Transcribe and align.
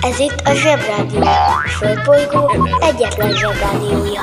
Ez 0.00 0.18
itt 0.18 0.40
a 0.44 0.54
Zsebrádió. 0.54 1.20
A 1.22 1.68
Földbolygó 1.68 2.68
egyetlen 2.80 3.32
Zsebrádiója. 3.36 4.20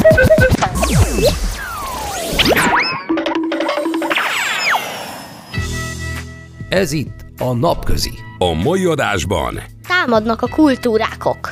Ez 6.70 6.92
itt 6.92 7.26
a 7.40 7.54
napközi. 7.54 8.12
A 8.38 8.54
mai 8.54 8.86
adásban 8.86 9.62
Támadnak 9.88 10.42
a 10.42 10.48
kultúrákok. 10.48 11.52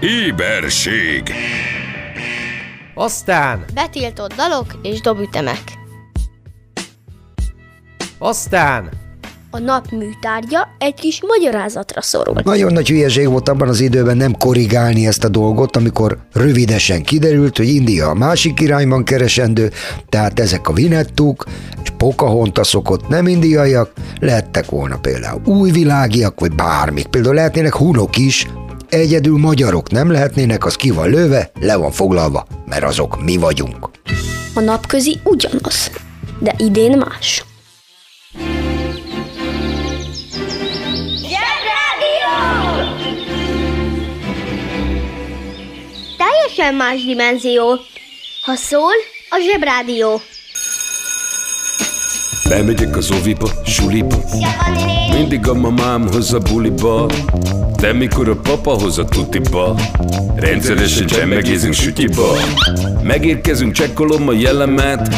éberség, 0.00 1.32
Aztán, 2.94 3.64
Betiltott 3.74 4.34
dalok 4.34 4.74
és 4.82 5.00
dobütemek. 5.00 5.62
aztán, 8.18 8.88
A 9.52 9.58
nap 9.58 9.90
műtárgya 9.90 10.68
egy 10.78 10.94
kis 10.94 11.20
magyarázatra 11.26 12.02
szorul. 12.02 12.40
Nagyon 12.44 12.72
nagy 12.72 12.88
hülyeség 12.88 13.28
volt 13.28 13.48
abban 13.48 13.68
az 13.68 13.80
időben 13.80 14.16
nem 14.16 14.36
korrigálni 14.36 15.06
ezt 15.06 15.24
a 15.24 15.28
dolgot, 15.28 15.76
amikor 15.76 16.18
rövidesen 16.32 17.02
kiderült, 17.02 17.56
hogy 17.56 17.68
India 17.68 18.08
a 18.08 18.14
másik 18.14 18.60
irányban 18.60 19.04
keresendő, 19.04 19.70
tehát 20.08 20.40
ezek 20.40 20.68
a 20.68 20.72
Vinettuk 20.72 21.44
és 21.82 21.88
Pocahontasok 21.96 22.90
ott 22.90 23.08
nem 23.08 23.26
indiaiak, 23.26 23.92
lehettek 24.20 24.70
volna 24.70 24.98
például 24.98 25.40
újvilágiak, 25.44 26.40
vagy 26.40 26.54
bármik. 26.54 27.06
Például 27.06 27.34
lehetnének 27.34 27.74
hunok 27.74 28.16
is, 28.16 28.46
egyedül 28.88 29.38
magyarok 29.38 29.90
nem 29.90 30.10
lehetnének, 30.10 30.64
az 30.64 30.74
ki 30.74 30.90
van 30.90 31.08
lőve, 31.08 31.50
le 31.60 31.76
van 31.76 31.90
foglalva, 31.90 32.46
mert 32.66 32.84
azok 32.84 33.22
mi 33.24 33.36
vagyunk. 33.36 33.90
A 34.54 34.60
napközi 34.60 35.18
ugyanaz, 35.24 35.90
de 36.38 36.54
idén 36.58 36.98
más. 36.98 37.44
Teljesen 46.60 46.86
más 46.86 47.04
dimenzió. 47.04 47.80
Ha 48.42 48.54
szól, 48.54 48.92
a 49.30 49.38
zsebrádió. 49.38 50.20
Bemegyek 52.50 52.96
az 52.96 53.10
oviba, 53.10 53.50
suliba, 53.64 54.16
mindig 55.14 55.48
a 55.48 55.54
mamám 55.54 56.08
hoz 56.12 56.32
a 56.32 56.38
buliba, 56.38 57.10
de 57.80 57.92
mikor 57.92 58.28
a 58.28 58.36
papa 58.36 58.70
hoz 58.70 58.98
a 58.98 59.04
tutiba, 59.04 59.74
rendszeresen 60.36 61.06
csemmegézünk 61.06 61.74
sütiba, 61.74 62.36
megérkezünk, 63.02 63.72
csekkolom 63.72 64.28
a 64.28 64.32
jellemet, 64.32 65.08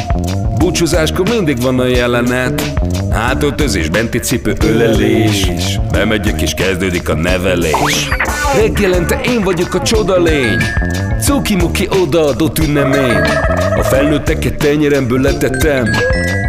búcsúzáskor 0.58 1.28
mindig 1.28 1.62
van 1.62 1.78
a 1.78 1.86
jelenet, 1.86 2.72
Hátöltözés, 3.10 3.88
benti 3.88 4.18
cipő, 4.18 4.54
ölelés. 4.64 5.50
Bemegyek 5.90 6.42
és 6.42 6.54
kezdődik 6.54 7.08
a 7.08 7.14
nevelés. 7.14 8.08
Reggelente 8.56 9.20
én 9.24 9.42
vagyok 9.42 9.74
a 9.74 9.82
csoda 9.82 10.22
lény. 10.22 10.62
Cuki-muki 11.20 11.88
odaadott 12.02 12.58
ünnemény. 12.58 13.20
A 13.78 13.82
felnőtteket 13.82 14.56
tenyeremből 14.56 15.20
letettem 15.20 15.84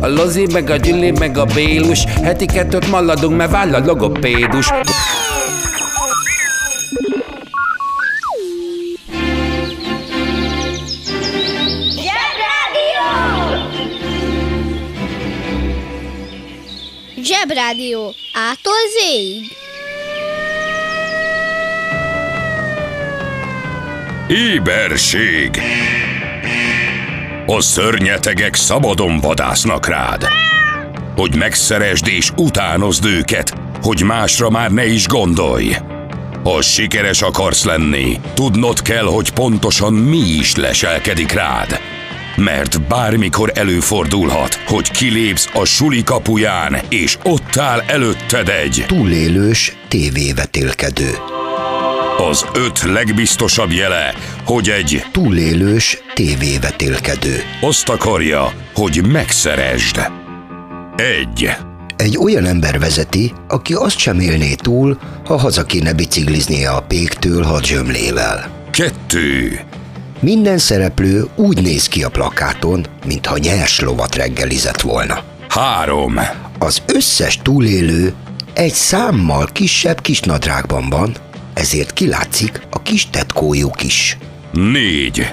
a 0.00 0.06
Lozi, 0.06 0.46
meg 0.52 0.70
a 0.70 0.76
Gyüli, 0.76 1.10
meg 1.10 1.38
a 1.38 1.44
Bélus 1.44 2.04
Heti 2.04 2.46
kettőt 2.46 2.90
maladunk, 2.90 3.36
mert 3.36 3.50
váll 3.50 3.74
a 3.74 3.84
logopédus 3.84 4.70
Zsebrádió. 17.22 18.14
Ától 18.32 18.72
zéig. 19.00 19.56
Éberség 24.28 25.60
A 27.50 27.60
szörnyetegek 27.60 28.54
szabadon 28.54 29.20
vadásznak 29.20 29.86
rád. 29.86 30.26
Hogy 31.16 31.36
megszeresd 31.36 32.06
és 32.06 32.30
utánozd 32.36 33.04
őket 33.04 33.52
Hogy 33.82 34.02
másra 34.02 34.50
már 34.50 34.70
ne 34.70 34.86
is 34.86 35.06
gondolj. 35.06 35.76
Ha 36.42 36.62
sikeres 36.62 37.22
akarsz 37.22 37.64
lenni 37.64 38.20
Tudnod 38.34 38.82
kell, 38.82 39.04
hogy 39.04 39.32
pontosan 39.32 39.92
mi 39.92 40.18
is 40.18 40.56
leselkedik 40.56 41.32
rád. 41.32 41.80
Mert 42.36 42.82
bármikor 42.82 43.52
előfordulhat, 43.54 44.54
hogy 44.54 44.90
kilépsz 44.90 45.50
a 45.52 45.64
suli 45.64 46.02
kapuján, 46.02 46.78
és 46.88 47.18
ott 47.22 47.56
áll 47.56 47.82
előtted 47.86 48.48
egy 48.48 48.84
Túlélős 48.86 49.76
tévévetélkedő. 49.88 51.10
az 52.28 52.46
öt 52.54 52.82
legbiztosabb 52.82 53.72
jele, 53.72 54.14
hogy 54.44 54.68
egy 54.68 55.04
Túlélős 55.12 55.98
tévévetélkedő. 56.18 57.42
azt 57.60 57.88
akarja, 57.88 58.52
hogy 58.74 59.06
megszeresd. 59.06 60.10
Egy. 60.96 61.50
Egy 61.96 62.18
olyan 62.18 62.44
ember 62.44 62.78
vezeti, 62.78 63.32
aki 63.48 63.74
azt 63.74 63.98
sem 63.98 64.20
élné 64.20 64.54
túl, 64.54 64.98
ha 65.24 65.36
haza 65.36 65.64
kéne 65.64 65.92
bicikliznie 65.92 66.70
a 66.70 66.80
péktől 66.80 67.42
hadzsömlével. 67.42 68.50
Kettő. 68.70 69.60
Minden 70.20 70.58
szereplő 70.58 71.28
úgy 71.36 71.62
néz 71.62 71.88
ki 71.88 72.02
a 72.02 72.08
plakáton, 72.08 72.86
mintha 73.06 73.38
nyers 73.38 73.80
lovat 73.80 74.14
reggelizett 74.14 74.80
volna. 74.80 75.22
Három. 75.48 76.20
Az 76.58 76.82
összes 76.86 77.38
túlélő 77.42 78.14
egy 78.52 78.74
számmal 78.74 79.48
kisebb 79.52 80.00
kisnadrágban 80.00 80.88
van, 80.88 81.14
ezért 81.54 81.92
kilátszik 81.92 82.60
a 82.70 82.82
kis 82.82 83.10
tetkójuk 83.10 83.82
is. 83.82 84.18
Négy. 84.52 85.26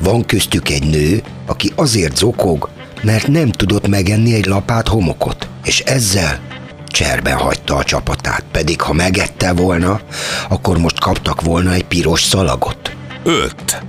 Van 0.00 0.24
köztük 0.24 0.68
egy 0.68 0.86
nő, 0.86 1.22
aki 1.46 1.72
azért 1.74 2.16
zokog, 2.16 2.68
mert 3.02 3.26
nem 3.26 3.50
tudott 3.50 3.88
megenni 3.88 4.34
egy 4.34 4.46
lapát 4.46 4.88
homokot, 4.88 5.48
és 5.64 5.80
ezzel 5.80 6.40
cserben 6.86 7.36
hagyta 7.36 7.76
a 7.76 7.84
csapatát, 7.84 8.44
pedig 8.52 8.80
ha 8.80 8.92
megette 8.92 9.52
volna, 9.52 10.00
akkor 10.48 10.78
most 10.78 11.00
kaptak 11.00 11.40
volna 11.40 11.72
egy 11.72 11.84
piros 11.84 12.22
szalagot. 12.22 12.96
Öt. 13.22 13.82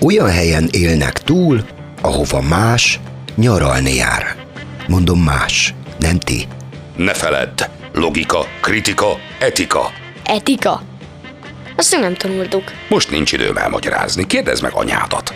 Olyan 0.00 0.30
helyen 0.30 0.68
élnek 0.70 1.22
túl, 1.22 1.64
ahova 2.00 2.40
más 2.40 3.00
nyaralni 3.34 3.94
jár. 3.94 4.36
Mondom 4.88 5.20
más, 5.20 5.74
nem 5.98 6.18
ti. 6.18 6.46
Ne 6.96 7.14
feledd. 7.14 7.62
Logika, 7.92 8.46
kritika, 8.60 9.06
etika. 9.38 9.90
Etika. 10.24 10.82
Azt 11.76 11.90
nem 12.00 12.14
tanultuk. 12.14 12.72
Most 12.88 13.10
nincs 13.10 13.32
időm 13.32 13.56
elmagyarázni. 13.56 14.26
Kérdezd 14.26 14.62
meg 14.62 14.72
anyádat. 14.74 15.34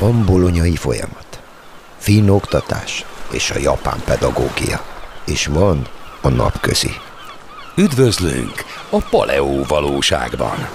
Van 0.00 0.24
bolonyai 0.24 0.76
folyamat, 0.76 1.40
finn 1.98 2.28
oktatás 2.28 3.04
és 3.30 3.50
a 3.50 3.58
japán 3.58 4.00
pedagógia, 4.04 4.84
és 5.26 5.46
van 5.46 5.86
a 6.20 6.28
napközi. 6.28 6.90
Üdvözlünk 7.76 8.64
a 8.90 8.98
Paleó 9.10 9.64
valóságban. 9.64 10.68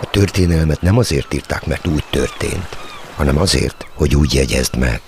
A 0.00 0.10
történelmet 0.10 0.80
nem 0.80 0.98
azért 0.98 1.34
írták, 1.34 1.66
mert 1.66 1.86
úgy 1.86 2.04
történt, 2.10 2.76
hanem 3.16 3.38
azért, 3.38 3.86
hogy 3.94 4.14
úgy 4.14 4.34
jegyezd 4.34 4.76
meg. 4.76 5.00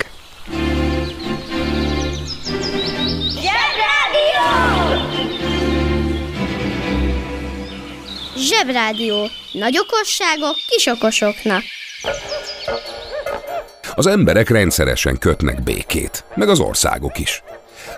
Zsebrádió. 8.37 9.29
Nagy 9.51 9.77
okosságok 9.77 10.55
kis 10.67 10.85
okosoknak. 10.85 11.63
Az 13.95 14.07
emberek 14.07 14.49
rendszeresen 14.49 15.17
kötnek 15.17 15.63
békét, 15.63 16.23
meg 16.35 16.49
az 16.49 16.59
országok 16.59 17.19
is. 17.19 17.43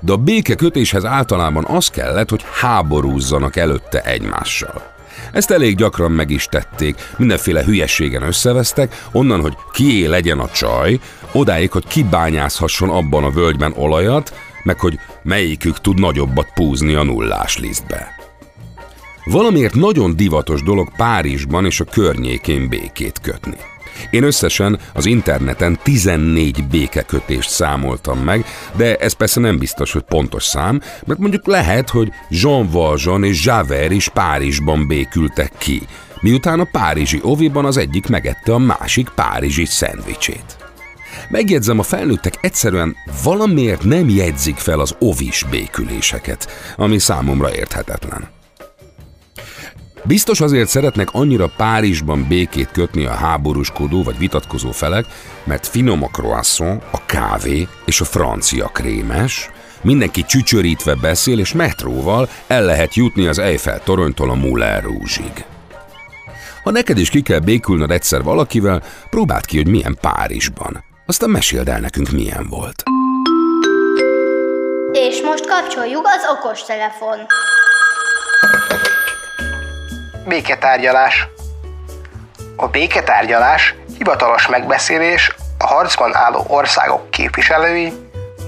De 0.02 0.12
a 0.12 0.18
békekötéshez 0.18 1.06
általában 1.06 1.66
az 1.66 1.88
kellett, 1.88 2.30
hogy 2.30 2.46
háborúzzanak 2.60 3.56
előtte 3.56 4.02
egymással. 4.02 4.96
Ezt 5.32 5.52
elég 5.52 5.76
gyakran 5.76 6.12
meg 6.12 6.30
is 6.30 6.46
tették, 6.46 6.96
mindenféle 7.18 7.64
hülyességen 7.64 8.22
összevesztek, 8.22 9.04
onnan, 9.12 9.42
hogy 9.42 9.58
kié 9.72 10.06
legyen 10.06 10.40
a 10.40 10.50
csaj, 10.50 11.00
odáig, 11.32 11.72
hogy 11.72 11.88
kibányázhasson 11.88 12.90
abban 12.90 13.24
a 13.24 13.32
völgyben 13.32 13.74
olajat, 13.76 14.34
meg 14.64 14.80
hogy 14.80 15.00
melyikük 15.24 15.82
tud 15.82 16.00
nagyobbat 16.00 16.48
púzni 16.54 16.94
a 16.94 17.04
nullás 17.04 17.58
lisztbe. 17.58 18.16
Valamiért 19.24 19.76
nagyon 19.76 20.16
divatos 20.16 20.64
dolog 20.64 20.92
Párizsban 20.96 21.66
és 21.66 21.80
a 21.80 21.86
környékén 21.86 22.70
békét 22.70 23.20
kötni. 23.22 23.58
Én 24.10 24.24
összesen 24.24 24.80
az 24.94 25.06
interneten 25.06 25.80
14 25.84 26.68
békekötést 26.68 27.50
számoltam 27.50 28.20
meg, 28.20 28.46
de 28.76 28.96
ez 28.96 29.14
persze 29.14 29.40
nem 29.40 29.58
biztos, 29.58 29.92
hogy 29.92 30.02
pontos 30.02 30.44
szám, 30.44 30.82
mert 31.06 31.20
mondjuk 31.20 31.48
lehet, 31.48 31.90
hogy 31.90 32.12
Jean 32.30 32.70
Valjean 32.70 33.24
és 33.24 33.46
Javert 33.46 33.92
is 33.92 34.10
Párizsban 34.10 34.88
békültek 34.88 35.52
ki, 35.58 35.82
miután 36.22 36.60
a 36.60 36.68
párizsi 36.72 37.20
oviban 37.22 37.66
az 37.66 37.78
egyik 37.78 38.08
megette 38.08 38.54
a 38.54 38.58
másik 38.58 39.10
párizsi 39.16 39.66
szendvicsét. 39.66 40.58
Megjegyzem, 41.30 41.80
a 41.80 41.84
felnőttek 41.84 42.38
egyszerűen 42.42 42.96
valamiért 43.24 43.84
nem 43.84 44.10
jegyzik 44.10 44.56
fel 44.56 44.80
az 44.80 44.96
ovis 45.00 45.46
béküléseket, 45.50 46.48
ami 46.76 47.00
számomra 47.00 47.56
érthetetlen. 47.56 48.37
Biztos 50.08 50.42
azért 50.42 50.70
szeretnek 50.70 51.08
annyira 51.12 51.52
Párizsban 51.58 52.26
békét 52.28 52.72
kötni 52.72 53.06
a 53.06 53.14
háborúskodó 53.14 54.04
vagy 54.04 54.18
vitatkozó 54.18 54.72
felek, 54.72 55.06
mert 55.44 55.68
finom 55.68 56.04
a 56.04 56.08
croissant, 56.08 56.84
a 56.92 57.06
kávé 57.06 57.68
és 57.86 58.02
a 58.02 58.06
francia 58.06 58.68
krémes, 58.68 59.50
mindenki 59.82 60.24
csücsörítve 60.24 60.96
beszél, 60.96 61.40
és 61.40 61.54
metróval 61.54 62.30
el 62.48 62.64
lehet 62.64 62.96
jutni 62.96 63.28
az 63.28 63.40
Eiffel 63.40 63.84
toronytól 63.84 64.30
a 64.30 64.36
Moulin 64.36 64.80
Rouge-ig. 64.82 65.46
Ha 66.64 66.72
neked 66.72 66.98
is 66.98 67.10
ki 67.10 67.22
kell 67.22 67.40
békülnöd 67.40 67.92
egyszer 67.92 68.24
valakivel, 68.24 68.84
próbáld 69.10 69.46
ki, 69.46 69.58
hogy 69.58 69.68
milyen 69.68 69.98
Párizsban. 70.02 70.84
Aztán 71.06 71.30
meséld 71.30 71.68
el 71.68 71.80
nekünk, 71.80 72.10
milyen 72.10 72.48
volt. 72.50 72.84
És 74.92 75.22
most 75.22 75.48
kapcsoljuk 75.48 76.06
az 76.06 76.38
okos 76.38 76.64
telefon. 76.64 77.18
Béketárgyalás 80.28 81.28
A 82.56 82.68
béketárgyalás 82.68 83.76
hivatalos 83.98 84.48
megbeszélés 84.48 85.36
a 85.58 85.68
harcban 85.68 86.16
álló 86.16 86.46
országok 86.48 87.10
képviselői, 87.10 87.94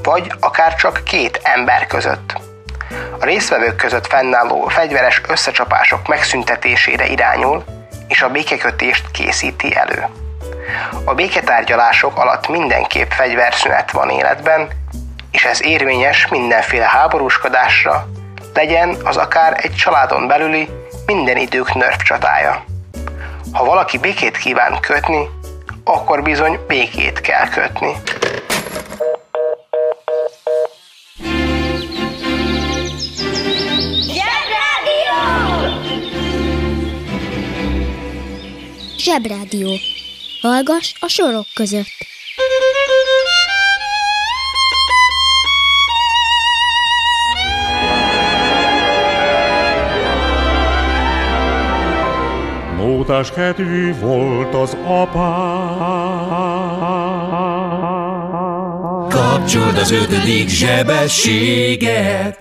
vagy 0.04 0.32
akár 0.40 0.76
csak 0.76 1.02
két 1.04 1.40
ember 1.44 1.88
között. 1.88 2.34
A 3.20 3.26
résztvevők 3.26 3.76
között 3.76 4.08
fennálló 4.08 4.68
fegyveres 4.68 5.22
összecsapások 5.28 6.08
megszüntetésére 6.08 7.08
irányul, 7.08 7.64
és 8.08 8.22
a 8.22 8.30
békekötést 8.30 9.12
készíti 9.12 9.76
elő. 9.76 10.08
A 11.04 11.14
béketárgyalások 11.14 12.18
alatt 12.18 12.48
mindenképp 12.48 13.12
fegyverszünet 13.12 13.92
van 13.92 14.10
életben, 14.10 14.68
és 15.32 15.46
ez 15.46 15.64
érvényes 15.64 16.28
mindenféle 16.28 16.88
háborúskodásra, 16.88 18.08
legyen 18.54 18.96
az 19.04 19.18
akár 19.18 19.60
egy 19.62 19.76
családon 19.76 20.28
belüli, 20.28 20.70
minden 21.14 21.38
idők 21.38 21.74
nörf 21.74 22.04
csatája. 22.04 22.66
Ha 23.52 23.66
valaki 23.66 23.98
békét 23.98 24.38
kíván 24.38 24.80
kötni, 24.80 25.30
akkor 25.84 26.24
bizony 26.24 26.60
békét 26.68 27.22
kell 27.22 27.48
kötni. 27.48 27.92
Zsebrádió. 38.98 39.70
Hallgass 40.42 40.94
a 41.00 41.08
sorok 41.08 41.46
között. 41.54 42.08
Mótás 53.10 53.32
kedvű 53.32 53.94
volt 54.00 54.54
az 54.56 54.78
apám. 54.86 55.78
Kapcsold 59.10 59.78
az 59.78 59.92
ötödik 59.92 60.50
zsebességet! 60.50 62.38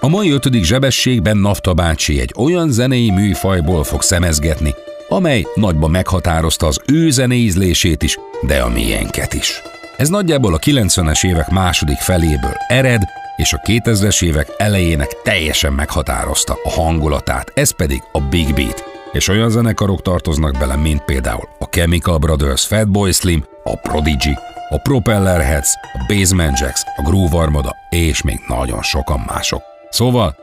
A 0.00 0.08
mai 0.08 0.30
ötödik 0.30 0.64
zsebességben 0.64 1.36
Nafta 1.36 1.74
bácsi 1.74 2.20
egy 2.20 2.34
olyan 2.36 2.70
zenei 2.70 3.10
műfajból 3.10 3.84
fog 3.84 4.02
szemezgetni, 4.02 4.74
amely 5.08 5.46
nagyban 5.54 5.90
meghatározta 5.90 6.66
az 6.66 6.80
ő 6.86 7.10
zenéízlését 7.10 8.02
is, 8.02 8.18
de 8.46 8.60
a 8.60 8.68
miénket 8.68 9.34
is. 9.34 9.62
Ez 9.96 10.08
nagyjából 10.08 10.54
a 10.54 10.58
90-es 10.58 11.26
évek 11.26 11.50
második 11.50 11.98
feléből 11.98 12.56
ered, 12.68 13.02
és 13.36 13.52
a 13.52 13.60
2000-es 13.64 14.24
évek 14.24 14.48
elejének 14.56 15.22
teljesen 15.22 15.72
meghatározta 15.72 16.58
a 16.64 16.70
hangulatát, 16.70 17.52
ez 17.54 17.70
pedig 17.70 18.02
a 18.12 18.20
Big 18.20 18.54
Beat. 18.54 18.93
És 19.14 19.28
olyan 19.28 19.50
zenekarok 19.50 20.02
tartoznak 20.02 20.58
bele, 20.58 20.76
mint 20.76 21.04
például 21.04 21.48
a 21.58 21.64
Chemical 21.64 22.18
Brothers, 22.18 22.66
Fatboy 22.66 23.12
Slim, 23.12 23.44
a 23.64 23.76
Prodigy, 23.76 24.38
a 24.68 24.78
Propeller 24.78 25.40
Heads, 25.40 25.68
a 25.92 26.04
Basement 26.08 26.58
Jacks, 26.58 26.82
a 26.96 27.02
Groove 27.02 27.38
Armada, 27.38 27.76
és 27.90 28.22
még 28.22 28.40
nagyon 28.48 28.82
sokan 28.82 29.24
mások. 29.26 29.62
Szóval 29.90 30.36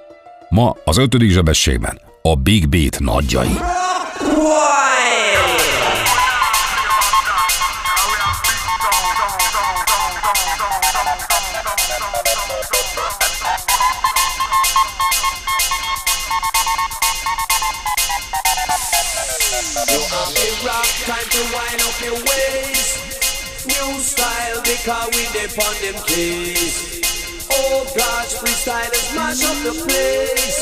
ma 0.50 0.76
az 0.86 0.98
ötödik 0.98 1.30
zsebességben 1.30 2.00
a 2.22 2.36
Big 2.36 2.70
Beat 2.70 3.00
nagyjai. 3.00 3.58
rock, 4.36 4.91
because 24.92 25.08
we 25.16 25.24
on 25.58 25.74
them 25.82 26.04
keys. 26.06 27.00
Oh 27.50 27.86
gosh, 27.96 28.36
freestylers 28.36 29.16
mash 29.16 29.44
up 29.44 29.58
the 29.64 29.74
place. 29.88 30.60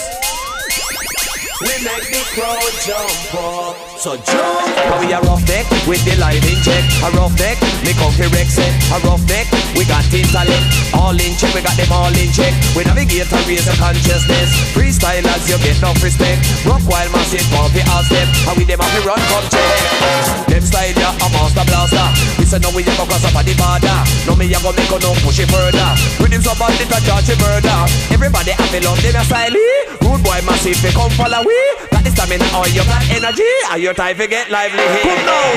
We 1.62 1.84
make 1.84 2.08
the 2.12 2.24
crowd 2.36 2.74
jump 2.86 3.34
up. 3.34 3.89
So 4.00 4.16
jump. 4.16 4.64
How 4.88 4.96
we 5.04 5.12
a 5.12 5.20
rough 5.28 5.44
neck 5.44 5.68
with 5.84 6.00
the 6.08 6.16
line 6.24 6.40
in 6.48 6.56
check. 6.64 6.88
A 7.04 7.12
rough 7.20 7.36
neck, 7.36 7.60
me 7.84 7.92
come 8.00 8.16
here 8.16 8.32
Rex 8.32 8.56
it. 8.56 8.72
A 8.96 8.98
rough 9.04 9.20
neck, 9.28 9.44
we 9.76 9.84
got 9.84 10.08
intellect. 10.08 10.64
All 10.96 11.12
in 11.20 11.36
check, 11.36 11.52
we 11.52 11.60
got 11.60 11.76
them 11.76 11.92
all 11.92 12.08
in 12.16 12.32
check. 12.32 12.56
We 12.80 12.88
navigate 12.88 13.28
and 13.28 13.44
raise 13.44 13.68
the 13.68 13.76
consciousness. 13.76 14.56
Freestylers, 14.72 15.44
you 15.52 15.60
get 15.60 15.84
no 15.84 15.92
respect. 16.00 16.48
Rock 16.64 16.80
while 16.88 17.12
massive, 17.12 17.44
pump 17.52 17.76
it 17.76 17.84
all 17.92 18.00
step. 18.08 18.24
How 18.48 18.56
we 18.56 18.64
them 18.64 18.80
have 18.80 18.88
to 18.88 19.04
run, 19.04 19.20
come 19.20 19.48
check. 19.52 20.48
Them 20.48 20.64
style, 20.64 20.96
yeah, 20.96 21.20
a 21.20 21.28
master 21.36 21.68
blaster. 21.68 22.08
We 22.40 22.48
say 22.48 22.64
no, 22.64 22.72
we 22.72 22.88
a 22.88 22.96
go 22.96 23.04
cross 23.04 23.28
up 23.28 23.36
on 23.36 23.44
the 23.44 23.52
border. 23.60 24.00
No, 24.24 24.32
me 24.40 24.48
a 24.48 24.64
go 24.64 24.72
make 24.72 24.88
a 24.88 24.98
no 25.04 25.12
push 25.28 25.44
it 25.44 25.52
further. 25.52 25.92
With 26.24 26.32
him 26.32 26.40
somebody 26.40 26.88
to 26.88 27.00
judge 27.04 27.28
a 27.28 27.36
murder. 27.36 27.80
Everybody 28.16 28.56
have 28.56 28.72
to 28.72 28.80
love 28.80 29.04
them 29.04 29.20
a 29.20 29.28
style. 29.28 29.60
Rude 30.08 30.24
boy 30.24 30.40
massive, 30.48 30.80
they 30.80 30.96
come 30.96 31.12
follow 31.20 31.44
we. 31.44 31.60
Got 31.92 32.08
the 32.08 32.16
stamina 32.16 32.48
or 32.56 32.64
you 32.72 32.88
got 32.88 33.04
energy. 33.12 33.44
Are 33.68 33.78
your 33.90 33.96
time 33.96 34.16
to 34.16 34.28
get 34.28 34.52
lively 34.52 34.78
here? 34.78 35.02
Come 35.02 35.26
now. 35.26 35.50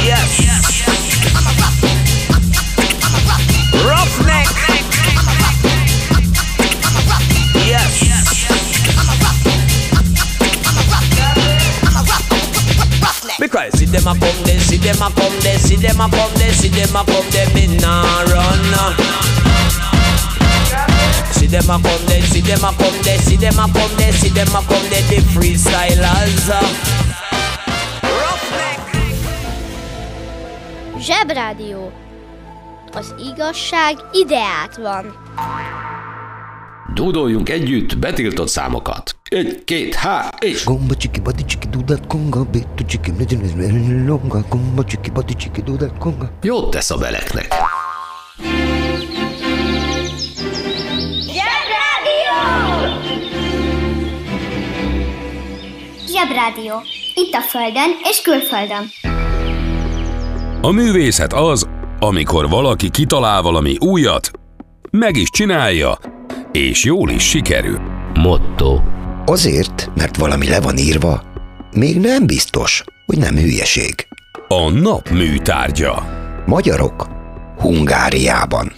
Yes. 0.00 0.40
Roughneck. 3.84 4.48
Yes. 7.68 8.00
Because 13.38 13.78
see 13.78 13.84
them 13.84 14.06
a 14.06 14.18
come 14.18 14.44
there, 14.44 14.58
see 14.60 14.78
them 14.78 15.02
a 15.02 15.10
come 15.10 15.38
there, 15.40 15.58
see 15.58 15.76
them 15.76 16.00
a 16.00 16.08
come 16.08 16.32
there, 16.36 16.52
see 16.54 16.68
them 16.68 16.96
a 16.96 17.04
come 17.04 17.28
there, 17.30 17.54
me 17.54 17.76
nah 17.76 18.22
run. 18.22 19.43
See 21.32 21.48
them 21.48 21.68
a 21.68 21.78
come 21.80 22.04
there, 22.06 22.22
see 22.22 22.40
them 22.40 22.64
a 22.64 22.72
come 22.76 22.98
there, 23.02 23.18
see 23.18 23.36
them 23.36 23.58
a 23.58 23.66
come 23.72 23.94
there, 23.96 24.12
see 24.12 24.30
them 24.30 24.54
a 24.54 24.62
come 24.68 24.88
there, 24.88 25.06
the 25.08 25.20
freestylers. 25.34 26.46
Zsebrádió. 30.98 31.92
Az 32.92 33.14
igazság 33.34 33.94
ideát 34.12 34.76
van. 34.76 35.14
Dúdoljunk 36.94 37.48
együtt 37.48 37.98
betiltott 37.98 38.48
számokat. 38.48 39.16
Egy, 39.28 39.64
két, 39.64 39.94
há, 39.94 40.32
és... 40.40 40.64
Gomba 40.64 40.94
csiki, 40.94 41.20
badi 41.20 41.44
csiki, 41.44 41.66
dudat 41.66 42.06
konga, 42.06 42.44
bitu 42.44 42.84
csiki, 42.86 43.12
longa, 44.06 44.44
gomba 44.48 44.84
csiki, 44.84 45.10
badi 45.10 45.34
csiki, 45.34 45.62
dudat 45.62 45.98
konga. 45.98 46.30
Jót 46.42 46.70
tesz 46.70 46.90
a 46.90 46.96
beleknek. 46.96 47.54
Zsebrádió. 56.44 56.74
Itt 57.14 57.34
a 57.34 57.40
Földön 57.40 57.90
és 58.02 58.22
külföldön. 58.22 58.90
A 60.60 60.70
művészet 60.70 61.32
az, 61.32 61.68
amikor 61.98 62.48
valaki 62.48 62.90
kitalál 62.90 63.42
valami 63.42 63.76
újat, 63.78 64.30
meg 64.90 65.16
is 65.16 65.30
csinálja, 65.30 65.98
és 66.52 66.84
jól 66.84 67.10
is 67.10 67.28
sikerül. 67.28 67.78
Motto. 68.14 68.80
Azért, 69.24 69.90
mert 69.94 70.16
valami 70.16 70.48
le 70.48 70.60
van 70.60 70.76
írva, 70.76 71.22
még 71.76 72.00
nem 72.00 72.26
biztos, 72.26 72.84
hogy 73.06 73.18
nem 73.18 73.36
hülyeség. 73.36 73.94
A 74.48 74.70
nap 74.70 75.08
műtárgya. 75.08 76.02
Magyarok 76.46 77.08
Hungáriában. 77.58 78.72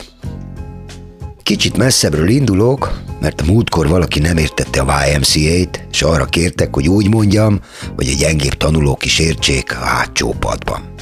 Kicsit 1.43 1.77
messzebbről 1.77 2.29
indulok, 2.29 3.01
mert 3.21 3.41
a 3.41 3.45
múltkor 3.45 3.89
valaki 3.89 4.19
nem 4.19 4.37
értette 4.37 4.81
a 4.81 4.95
YMCA-t, 5.07 5.87
és 5.91 6.03
arra 6.03 6.25
kértek, 6.25 6.75
hogy 6.75 6.89
úgy 6.89 7.09
mondjam, 7.09 7.61
hogy 7.97 8.09
a 8.09 8.19
gyengébb 8.19 8.55
tanulók 8.55 9.05
is 9.05 9.19
értsék 9.19 9.77
a 9.81 9.85
hátsó 9.85 10.35
padban. 10.39 10.95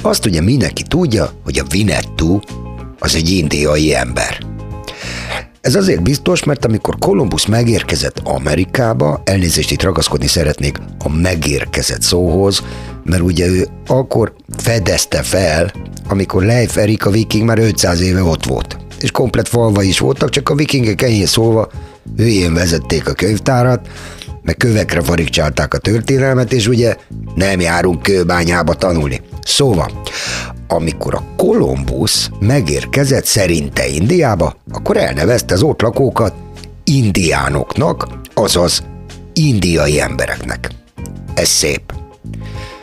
Azt 0.00 0.26
ugye 0.26 0.40
mindenki 0.40 0.82
tudja, 0.82 1.32
hogy 1.44 1.58
a 1.58 1.64
Vinettu 1.70 2.38
az 2.98 3.14
egy 3.14 3.30
indiai 3.30 3.94
ember. 3.94 4.38
Ez 5.60 5.74
azért 5.74 6.02
biztos, 6.02 6.44
mert 6.44 6.64
amikor 6.64 6.98
Kolumbusz 6.98 7.44
megérkezett 7.44 8.20
Amerikába, 8.24 9.22
elnézést 9.24 9.70
itt 9.70 9.82
ragaszkodni 9.82 10.26
szeretnék 10.26 10.78
a 10.98 11.08
megérkezett 11.08 12.02
szóhoz, 12.02 12.62
mert 13.04 13.22
ugye 13.22 13.46
ő 13.46 13.68
akkor 13.86 14.32
fedezte 14.56 15.22
fel, 15.22 15.72
amikor 16.08 16.42
Leif 16.42 16.76
Erika 16.76 17.10
viking 17.10 17.44
már 17.44 17.58
500 17.58 18.00
éve 18.00 18.22
ott 18.22 18.44
volt. 18.44 18.78
És 19.00 19.10
komplet 19.10 19.48
falva 19.48 19.82
is 19.82 19.98
voltak, 19.98 20.30
csak 20.30 20.48
a 20.48 20.54
vikingek 20.54 21.02
enyhén 21.02 21.26
szólva 21.26 21.70
hülyén 22.16 22.54
vezették 22.54 23.08
a 23.08 23.12
könyvtárat, 23.12 23.88
meg 24.42 24.56
kövekre 24.56 25.00
farigcsálták 25.00 25.74
a 25.74 25.78
történelmet, 25.78 26.52
és 26.52 26.66
ugye 26.66 26.96
nem 27.34 27.60
járunk 27.60 28.02
kőbányába 28.02 28.74
tanulni. 28.74 29.20
Szóval, 29.44 30.02
amikor 30.68 31.14
a 31.14 31.24
Kolumbusz 31.36 32.30
megérkezett 32.40 33.24
szerinte 33.24 33.86
Indiába, 33.86 34.56
akkor 34.72 34.96
elnevezte 34.96 35.54
az 35.54 35.62
ott 35.62 35.80
lakókat 35.80 36.34
indiánoknak, 36.84 38.06
azaz 38.34 38.82
indiai 39.32 40.00
embereknek. 40.00 40.70
Ez 41.34 41.48
szép. 41.48 41.92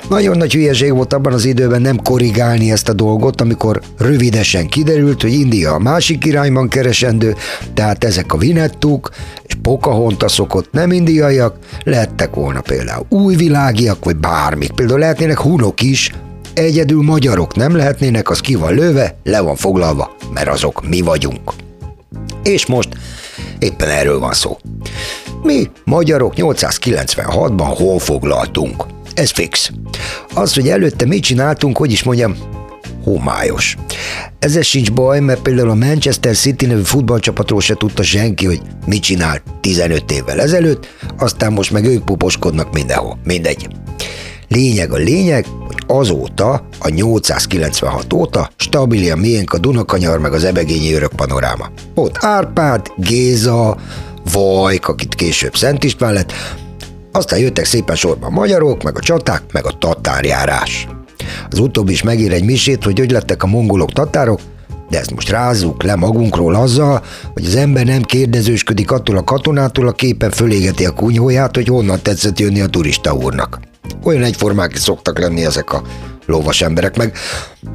Nagyon 0.09 0.37
nagy 0.37 0.53
hülyeség 0.53 0.93
volt 0.93 1.13
abban 1.13 1.33
az 1.33 1.45
időben 1.45 1.81
nem 1.81 2.01
korrigálni 2.01 2.71
ezt 2.71 2.89
a 2.89 2.93
dolgot, 2.93 3.41
amikor 3.41 3.81
rövidesen 3.97 4.67
kiderült, 4.67 5.21
hogy 5.21 5.33
India 5.33 5.73
a 5.73 5.79
másik 5.79 6.25
irányban 6.25 6.69
keresendő, 6.69 7.35
tehát 7.73 8.03
ezek 8.03 8.33
a 8.33 8.37
Vinettuk 8.37 9.09
és 9.43 9.53
Pocahontasok 9.61 10.55
ott 10.55 10.71
nem 10.71 10.91
indiaiak, 10.91 11.55
lehettek 11.83 12.35
volna 12.35 12.61
például 12.61 13.05
újvilágiak, 13.09 14.05
vagy 14.05 14.15
bármik. 14.15 14.71
Például 14.71 14.99
lehetnének 14.99 15.39
hunok 15.39 15.81
is, 15.81 16.11
egyedül 16.53 17.01
magyarok 17.01 17.55
nem 17.55 17.75
lehetnének, 17.75 18.29
az 18.29 18.39
ki 18.39 18.55
van 18.55 18.73
lőve, 18.73 19.17
le 19.23 19.39
van 19.39 19.55
foglalva, 19.55 20.15
mert 20.33 20.49
azok 20.49 20.87
mi 20.87 21.01
vagyunk. 21.01 21.53
És 22.43 22.65
most 22.65 22.89
éppen 23.59 23.89
erről 23.89 24.19
van 24.19 24.33
szó. 24.33 24.57
Mi, 25.43 25.69
magyarok 25.83 26.33
896-ban 26.35 27.73
hol 27.77 27.99
foglaltunk? 27.99 28.85
Ez 29.13 29.31
fix. 29.31 29.71
Az, 30.37 30.53
hogy 30.53 30.69
előtte 30.69 31.05
mit 31.05 31.23
csináltunk, 31.23 31.77
hogy 31.77 31.91
is 31.91 32.03
mondjam, 32.03 32.35
homályos. 33.03 33.77
Ezzel 34.39 34.61
sincs 34.61 34.91
baj, 34.91 35.19
mert 35.19 35.41
például 35.41 35.69
a 35.69 35.75
Manchester 35.75 36.35
City 36.35 36.65
nevű 36.65 36.81
futballcsapatról 36.81 37.61
se 37.61 37.73
tudta 37.73 38.03
senki, 38.03 38.45
hogy 38.45 38.61
mit 38.85 39.01
csinál 39.01 39.41
15 39.61 40.11
évvel 40.11 40.41
ezelőtt, 40.41 40.87
aztán 41.17 41.53
most 41.53 41.71
meg 41.71 41.85
ők 41.85 42.03
puposkodnak 42.03 42.73
mindenhol. 42.73 43.19
Mindegy. 43.23 43.67
Lényeg 44.47 44.91
a 44.91 44.97
lényeg, 44.97 45.45
hogy 45.65 45.77
azóta, 45.87 46.67
a 46.79 46.89
896 46.89 48.13
óta 48.13 48.49
stabil 48.55 49.11
a 49.11 49.15
miénk 49.15 49.53
a 49.53 49.57
Dunakanyar 49.57 50.19
meg 50.19 50.33
az 50.33 50.43
ebegényi 50.43 50.93
örök 50.93 51.11
panoráma. 51.15 51.71
Ott 51.95 52.17
Árpád, 52.19 52.87
Géza, 52.97 53.77
Vajk, 54.33 54.87
akit 54.87 55.15
később 55.15 55.55
Szent 55.55 55.83
István 55.83 56.13
lett, 56.13 56.33
aztán 57.17 57.39
jöttek 57.39 57.65
szépen 57.65 57.95
sorban 57.95 58.31
magyarok, 58.31 58.83
meg 58.83 58.97
a 58.97 58.99
csaták, 58.99 59.41
meg 59.51 59.65
a 59.65 59.71
tatárjárás. 59.71 60.87
Az 61.49 61.59
utóbbi 61.59 61.91
is 61.91 62.03
megír 62.03 62.33
egy 62.33 62.43
misét, 62.43 62.83
hogy 62.83 62.99
hogy 62.99 63.11
lettek 63.11 63.43
a 63.43 63.47
mongolok 63.47 63.91
tatárok, 63.91 64.39
de 64.89 64.99
ezt 64.99 65.13
most 65.13 65.29
rázzuk 65.29 65.83
le 65.83 65.95
magunkról 65.95 66.55
azzal, 66.55 67.03
hogy 67.33 67.45
az 67.45 67.55
ember 67.55 67.85
nem 67.85 68.01
kérdezősködik 68.01 68.91
attól 68.91 69.17
a 69.17 69.23
katonától, 69.23 69.87
a 69.87 69.91
képen 69.91 70.31
fölégeti 70.31 70.85
a 70.85 70.91
kunyhóját, 70.91 71.55
hogy 71.55 71.67
honnan 71.67 71.99
tetszett 72.01 72.39
jönni 72.39 72.61
a 72.61 72.67
turista 72.67 73.13
úrnak. 73.13 73.59
Olyan 74.03 74.23
egyformák 74.23 74.75
szoktak 74.75 75.19
lenni 75.19 75.45
ezek 75.45 75.73
a 75.73 75.81
lovas 76.25 76.61
emberek, 76.61 76.97
meg 76.97 77.17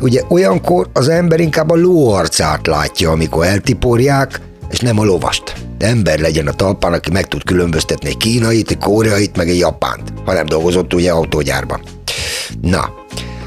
ugye 0.03 0.23
olyankor 0.29 0.89
az 0.93 1.09
ember 1.09 1.41
inkább 1.41 1.71
a 1.71 1.77
ló 1.77 2.17
látja, 2.63 3.11
amikor 3.11 3.47
eltiporják, 3.47 4.41
és 4.71 4.79
nem 4.81 4.99
a 4.99 5.05
lovast. 5.05 5.55
Ember 5.83 6.19
legyen 6.19 6.47
a 6.47 6.53
talpán, 6.53 6.93
aki 6.93 7.11
meg 7.11 7.29
tud 7.29 7.45
különböztetni 7.45 8.09
egy 8.09 8.17
kínait, 8.17 8.71
egy 8.71 8.79
koreait, 8.79 9.37
meg 9.37 9.49
egy 9.49 9.59
japánt, 9.59 10.13
ha 10.25 10.33
nem 10.33 10.47
dolgozott 10.47 10.95
ugye 10.95 11.11
autógyárban. 11.11 11.81
Na, 12.61 12.95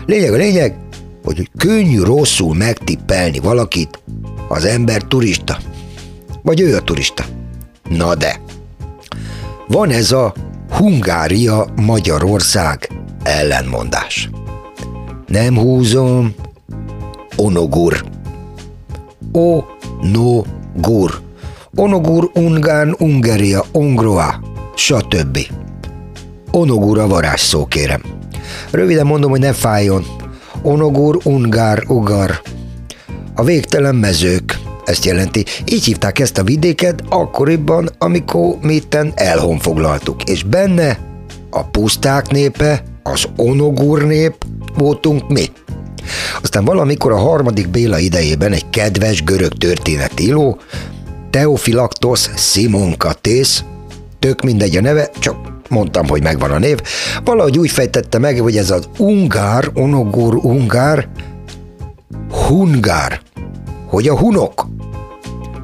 lényeg 0.06 0.34
a 0.34 0.38
lényeg, 0.38 0.76
hogy 1.24 1.50
könnyű 1.58 2.02
rosszul 2.02 2.56
megtippelni 2.56 3.40
valakit, 3.40 4.00
az 4.48 4.66
ember 4.66 5.02
turista. 5.02 5.58
Vagy 6.42 6.62
ő 6.62 6.76
a 6.76 6.82
turista. 6.82 7.26
Na 7.90 8.16
de, 8.16 8.42
van 9.68 9.90
ez 9.90 10.12
a 10.12 10.34
Hungária 10.70 11.68
Magyarország 11.76 12.90
ellenmondás. 13.24 14.30
Nem 15.28 15.58
húzom, 15.58 16.36
onogur. 17.36 18.04
O, 19.32 19.62
no, 20.02 20.42
gur. 20.82 21.25
Onogur, 21.78 22.30
Ungán, 22.34 22.96
Ungeria, 23.00 23.66
Ongroa, 23.72 24.42
stb. 24.76 25.38
Onogur 26.52 27.00
a 27.00 27.08
varázsszó, 27.08 27.66
kérem. 27.66 28.02
Röviden 28.72 29.06
mondom, 29.06 29.30
hogy 29.30 29.40
ne 29.40 29.54
fájjon. 29.54 30.06
Onogur, 30.62 31.20
Ungár, 31.24 31.84
Ugar. 31.88 32.42
A 33.36 33.44
végtelen 33.44 33.96
mezők, 33.96 34.60
ezt 34.86 35.06
jelenti. 35.06 35.46
Így 35.66 35.84
hívták 35.84 36.20
ezt 36.20 36.38
a 36.38 36.44
vidéket 36.44 37.04
akkoriban, 37.10 37.90
amikor 37.98 38.56
mitten 38.62 39.12
elhonfoglaltuk, 39.16 40.24
és 40.24 40.44
benne 40.44 40.98
a 41.50 41.64
puszták 41.64 42.30
népe, 42.30 42.84
az 43.04 43.26
onogur 43.36 44.04
nép 44.04 44.36
voltunk 44.78 45.30
mi. 45.30 45.46
Aztán 46.42 46.66
valamikor 46.66 47.12
a 47.12 47.18
harmadik 47.18 47.70
Béla 47.70 48.00
idejében 48.00 48.52
egy 48.52 48.70
kedves 48.70 49.24
görög 49.24 49.54
történetíró, 49.54 50.60
Teofilaktos 51.36 52.30
Simonkatész, 52.36 53.64
tök 54.20 54.42
mindegy 54.42 54.78
a 54.78 54.82
neve, 54.82 55.10
csak 55.20 55.36
mondtam, 55.70 56.08
hogy 56.08 56.24
megvan 56.24 56.52
a 56.52 56.58
név, 56.58 56.80
valahogy 57.24 57.58
úgy 57.58 57.72
fejtette 57.72 58.20
meg, 58.20 58.40
hogy 58.40 58.58
ez 58.58 58.70
az 58.70 58.90
ungár, 58.98 59.70
onogur 59.74 60.36
ungár, 60.36 61.10
hungár, 62.30 63.22
hogy 63.88 64.08
a 64.08 64.18
hunok. 64.18 64.68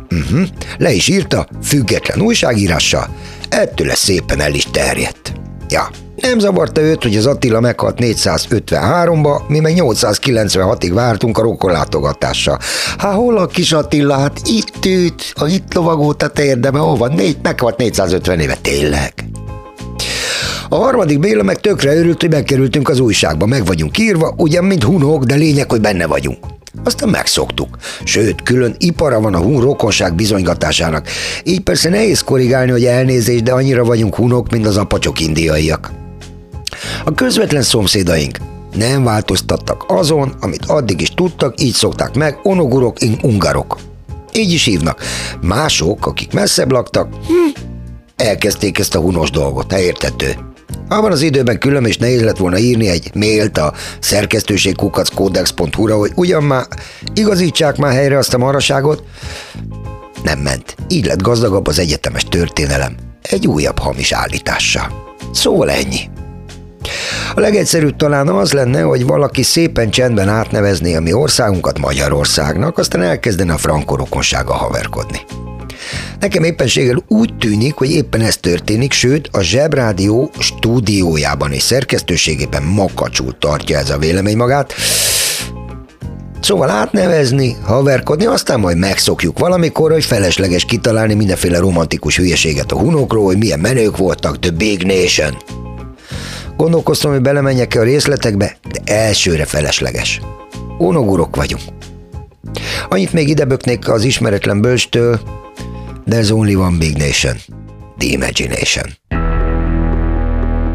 Uh-huh. 0.09 0.47
Le 0.77 0.91
is 0.91 1.07
írta, 1.07 1.47
független 1.63 2.21
újságírással, 2.21 3.07
ettől 3.49 3.87
lesz 3.87 4.03
szépen 4.03 4.39
el 4.39 4.53
is 4.53 4.65
terjedt. 4.71 5.33
Ja, 5.69 5.89
nem 6.21 6.39
zavarta 6.39 6.81
őt, 6.81 7.03
hogy 7.03 7.15
az 7.15 7.25
Attila 7.25 7.59
meghalt 7.59 7.97
453-ba, 7.99 9.47
mi 9.47 9.59
meg 9.59 9.73
896-ig 9.75 10.91
vártunk 10.93 11.37
a 11.37 11.41
rokonlátogatással. 11.41 12.59
Há, 12.97 13.11
hol 13.11 13.37
a 13.37 13.45
kis 13.45 13.71
Attila? 13.71 14.17
Hát 14.17 14.41
itt 14.45 14.85
ült, 14.85 15.33
a 15.35 15.47
itt 15.47 15.73
lovagolt 15.73 16.23
a 16.23 16.27
térdeme, 16.27 16.79
hol 16.79 16.95
van? 16.97 17.13
Négy, 17.13 17.37
meghalt 17.41 17.77
450 17.77 18.39
éve, 18.39 18.55
tényleg. 18.61 19.13
A 20.69 20.75
harmadik 20.75 21.19
Béla 21.19 21.43
meg 21.43 21.59
tökre 21.59 21.95
örült, 21.95 22.21
hogy 22.21 22.29
bekerültünk 22.29 22.89
az 22.89 22.99
újságba, 22.99 23.45
meg 23.45 23.65
vagyunk 23.65 23.97
írva, 23.97 24.33
ugyan 24.37 24.63
mint 24.63 24.83
hunok, 24.83 25.23
de 25.23 25.35
lényeg, 25.35 25.69
hogy 25.69 25.81
benne 25.81 26.05
vagyunk. 26.05 26.37
Aztán 26.83 27.09
megszoktuk. 27.09 27.77
Sőt, 28.03 28.43
külön 28.43 28.75
ipara 28.77 29.21
van 29.21 29.33
a 29.33 29.39
hun 29.39 29.61
rokonság 29.61 30.15
bizonygatásának. 30.15 31.07
Így 31.43 31.59
persze 31.59 31.89
nehéz 31.89 32.21
korrigálni, 32.21 32.71
hogy 32.71 32.85
elnézést, 32.85 33.43
de 33.43 33.51
annyira 33.51 33.83
vagyunk 33.83 34.15
hunok, 34.15 34.51
mint 34.51 34.65
az 34.65 34.77
apacsok 34.77 35.19
indiaiak. 35.19 36.00
A 37.05 37.13
közvetlen 37.13 37.61
szomszédaink 37.61 38.38
nem 38.75 39.03
változtattak 39.03 39.83
azon, 39.88 40.35
amit 40.39 40.65
addig 40.65 41.01
is 41.01 41.09
tudtak, 41.09 41.61
így 41.61 41.73
szokták 41.73 42.15
meg, 42.15 42.39
onogurok, 42.43 42.97
ungarok. 43.21 43.77
Így 44.33 44.51
is 44.51 44.63
hívnak. 44.63 45.01
Mások, 45.41 46.05
akik 46.05 46.33
messzebb 46.33 46.71
laktak, 46.71 47.13
hm, 47.27 47.61
elkezdték 48.15 48.79
ezt 48.79 48.95
a 48.95 49.00
hunos 49.00 49.29
dolgot, 49.29 49.67
te 49.67 49.81
értető. 49.81 50.35
Abban 50.89 51.11
az 51.11 51.21
időben 51.21 51.59
külön 51.59 51.85
és 51.85 51.97
nehéz 51.97 52.21
lett 52.21 52.38
volna 52.38 52.57
írni 52.57 52.88
egy 52.88 53.11
mailt 53.13 53.57
a 53.57 53.73
szerkesztőség 54.00 54.75
kukackodex.hu-ra, 54.75 55.97
hogy 55.97 56.11
ugyan 56.15 56.43
már 56.43 56.65
igazítsák 57.13 57.77
már 57.77 57.93
helyre 57.93 58.17
azt 58.17 58.33
a 58.33 58.38
maraságot. 58.38 59.03
Nem 60.23 60.39
ment. 60.39 60.75
Így 60.88 61.05
lett 61.05 61.21
gazdagabb 61.21 61.67
az 61.67 61.79
egyetemes 61.79 62.23
történelem. 62.23 62.95
Egy 63.21 63.47
újabb 63.47 63.79
hamis 63.79 64.11
állítással. 64.11 65.15
Szóval 65.33 65.71
ennyi. 65.71 66.09
A 67.35 67.39
legegyszerűbb 67.39 67.95
talán 67.95 68.27
az 68.27 68.51
lenne, 68.51 68.81
hogy 68.81 69.05
valaki 69.05 69.43
szépen 69.43 69.89
csendben 69.89 70.29
átnevezné 70.29 70.95
a 70.95 71.01
mi 71.01 71.13
országunkat 71.13 71.79
Magyarországnak, 71.79 72.77
aztán 72.77 73.01
elkezdene 73.01 73.53
a 73.53 73.57
frankorokonsága 73.57 74.53
haverkodni. 74.53 75.19
Nekem 76.19 76.43
éppenséggel 76.43 77.03
úgy 77.07 77.33
tűnik, 77.39 77.73
hogy 77.73 77.91
éppen 77.91 78.21
ez 78.21 78.38
történik, 78.38 78.91
sőt 78.91 79.29
a 79.31 79.41
Zsebrádió 79.41 80.31
stúdiójában 80.39 81.51
és 81.51 81.61
szerkesztőségében 81.61 82.63
makacsul 82.63 83.38
tartja 83.39 83.77
ez 83.77 83.89
a 83.89 83.97
vélemény 83.97 84.38
magát, 84.38 84.73
Szóval 86.41 86.69
átnevezni, 86.69 87.55
haverkodni, 87.63 88.25
aztán 88.25 88.59
majd 88.59 88.77
megszokjuk 88.77 89.39
valamikor, 89.39 89.91
hogy 89.91 90.03
felesleges 90.03 90.65
kitalálni 90.65 91.13
mindenféle 91.13 91.59
romantikus 91.59 92.17
hülyeséget 92.17 92.71
a 92.71 92.79
hunokról, 92.79 93.25
hogy 93.25 93.38
milyen 93.38 93.59
menők 93.59 93.97
voltak, 93.97 94.39
The 94.39 94.51
Big 94.51 94.83
Nation. 94.83 95.61
Gondolkoztam, 96.62 97.12
hogy 97.12 97.22
belemenjek-e 97.22 97.80
a 97.80 97.84
részletekbe, 97.84 98.58
de 98.72 98.94
elsőre 98.94 99.46
felesleges. 99.46 100.22
Onogurok 100.77 101.36
vagyunk. 101.36 101.62
Annyit 102.89 103.13
még 103.13 103.28
ideböknék 103.28 103.89
az 103.89 104.04
ismeretlen 104.04 104.62
bölcstől, 104.62 105.19
There's 106.10 106.32
only 106.32 106.56
one 106.56 106.78
big 106.78 106.97
nation. 106.97 107.36
The 107.97 108.10
imagination. 108.10 108.86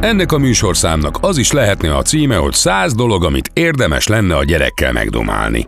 Ennek 0.01 0.33
a 0.33 0.39
műsorszámnak 0.39 1.19
az 1.21 1.39
is 1.39 1.53
lehetne 1.53 1.97
a 1.97 2.03
címe, 2.03 2.37
hogy 2.37 2.55
száz 2.55 2.95
dolog, 2.95 3.25
amit 3.25 3.51
érdemes 3.53 4.07
lenne 4.07 4.37
a 4.37 4.45
gyerekkel 4.45 4.93
megdomálni. 4.93 5.67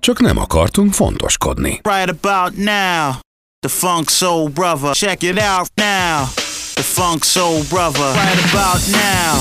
Csak 0.00 0.20
nem 0.20 0.38
akartunk 0.38 0.92
fontoskodni. 0.92 1.80
Right 1.82 2.16
about 2.22 2.56
now, 2.56 3.12
the 3.60 3.68
funk 3.68 4.08
soul 4.08 4.48
brother, 4.48 4.94
check 4.94 5.22
it 5.22 5.42
out 5.58 5.70
now. 5.74 6.41
The 6.74 6.82
funk 6.82 7.24
soul 7.24 7.62
brother, 7.68 8.12
right 8.14 8.42
about 8.52 8.82
now. 8.90 9.32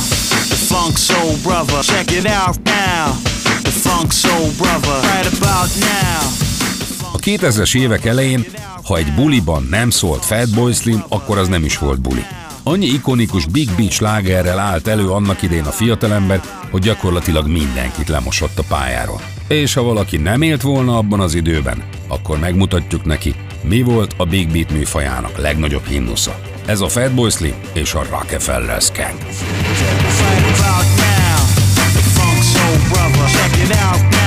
The 0.49 0.59
funk 0.69 0.97
soul 0.97 1.35
brother, 1.43 1.81
check 1.83 2.11
it 2.11 2.25
out 2.25 2.57
now. 2.63 3.15
The 3.63 3.71
funk 3.71 4.11
soul 4.11 4.49
brother, 4.57 4.97
right 5.11 5.27
about 5.37 5.69
now. 5.79 6.21
A 7.13 7.17
2000-es 7.17 7.75
évek 7.75 8.05
elején 8.05 8.45
ha 8.83 8.97
egy 8.97 9.13
buliban 9.13 9.67
nem 9.69 9.89
szólt 9.89 10.25
Fatboy 10.25 10.73
Slim, 10.73 11.03
akkor 11.09 11.37
az 11.37 11.47
nem 11.47 11.63
is 11.63 11.77
volt 11.77 12.01
buli. 12.01 12.25
Annyi 12.63 12.85
ikonikus 12.85 13.45
Big 13.45 13.69
Beach 13.77 14.01
lágerrel 14.01 14.59
állt 14.59 14.87
elő 14.87 15.09
annak 15.09 15.41
idén 15.41 15.63
a 15.63 15.71
fiatalember, 15.71 16.41
hogy 16.71 16.81
gyakorlatilag 16.81 17.47
mindenkit 17.47 18.07
lemosott 18.07 18.59
a 18.59 18.63
pályáról. 18.67 19.21
És 19.47 19.73
ha 19.73 19.81
valaki 19.81 20.17
nem 20.17 20.41
élt 20.41 20.61
volna 20.61 20.97
abban 20.97 21.19
az 21.19 21.33
időben, 21.33 21.83
akkor 22.07 22.39
megmutatjuk 22.39 23.05
neki, 23.05 23.35
mi 23.61 23.81
volt 23.81 24.13
a 24.17 24.25
Big 24.25 24.51
Beat 24.51 24.71
műfajának 24.71 25.37
legnagyobb 25.37 25.85
himnusza. 25.85 26.50
Ez 26.65 26.81
a 26.81 26.87
Fatboy 26.87 27.29
Slim 27.29 27.55
és 27.73 27.93
a 27.93 28.03
Rockefeller 28.09 28.81
Skank. 28.81 29.21
Check 33.31 33.57
it 33.63 33.75
out 33.75 34.20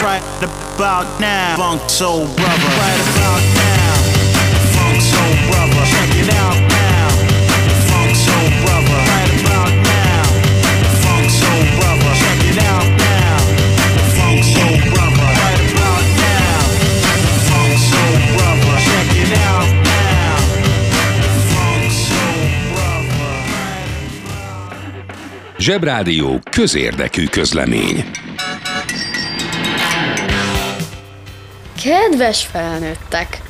Right 0.00 0.22
about 0.42 1.20
now, 1.20 1.56
funk 1.56 1.90
soul 1.90 2.24
brother. 2.24 2.70
Right 2.78 3.00
about 3.12 3.42
now, 3.54 3.59
Zsebrádió 25.60 26.38
közérdekű 26.50 27.26
közlemény. 27.26 28.04
Kedves 31.82 32.44
felnőttek! 32.44 33.42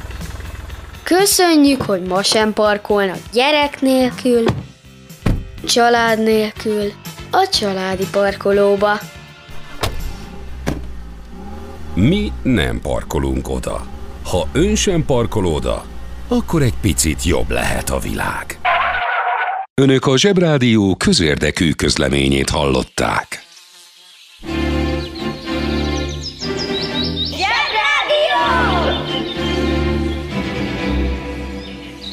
Köszönjük, 1.03 1.83
hogy 1.83 2.03
ma 2.03 2.23
sem 2.23 2.53
parkolnak 2.53 3.19
gyerek 3.33 3.81
nélkül, 3.81 4.45
család 5.65 6.23
nélkül, 6.23 6.93
a 7.31 7.49
családi 7.53 8.07
parkolóba. 8.11 8.99
Mi 11.95 12.33
nem 12.43 12.81
parkolunk 12.81 13.49
oda. 13.49 13.87
Ha 14.25 14.49
ön 14.53 14.75
sem 14.75 15.05
parkol 15.05 15.47
oda, 15.47 15.85
akkor 16.29 16.63
egy 16.63 16.77
picit 16.81 17.25
jobb 17.25 17.51
lehet 17.51 17.91
a 17.91 17.99
világ. 17.99 18.60
Önök 19.81 20.07
a 20.07 20.19
Zsebrádió 20.19 20.95
közérdekű 20.95 21.73
közleményét 21.73 22.51
hallották. 22.51 23.45